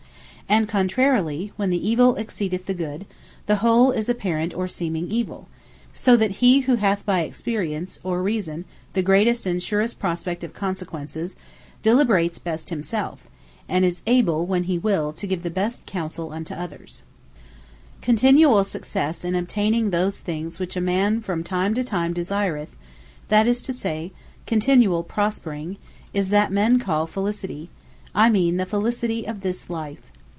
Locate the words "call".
26.77-27.07